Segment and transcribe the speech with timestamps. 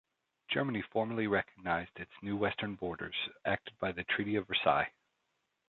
[0.47, 3.13] Germany formally recognised its new western borders
[3.45, 4.89] acted by the Treaty of Versailles.